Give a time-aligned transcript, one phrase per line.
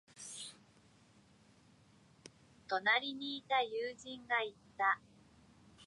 [2.67, 4.99] 隣にいた友人が言った。